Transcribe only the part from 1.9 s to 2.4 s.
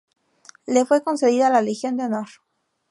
de honor.